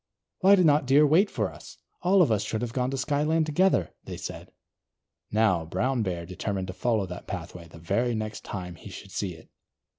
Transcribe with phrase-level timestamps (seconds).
[0.39, 1.77] "Why did not Deer wait for us?
[2.01, 4.51] All of us should have gone to Skyland together," they said.
[5.29, 9.35] Now, Brown Bear determined to follow that pathway the very next time he should see
[9.35, 9.51] it.